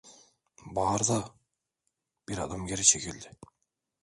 [0.65, 1.25] Bağırdı,
[2.29, 3.31] bir adım geri çekildi.